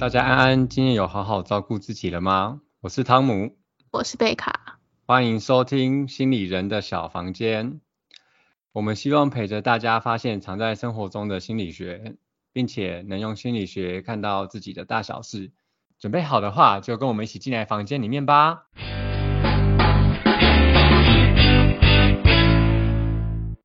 [0.00, 2.62] 大家安安今天有好好照顾自己了吗？
[2.80, 3.58] 我是汤姆。
[3.90, 4.78] 我是贝卡。
[5.04, 7.82] 欢迎收听心理人的小房间。
[8.72, 12.16] 我们希望陪着大家发现藏在生活中的心理学
[12.50, 15.52] 并且能用心理学看到自己的大小事。
[15.98, 18.68] 准备好的话就跟我们一起进来房间里面吧。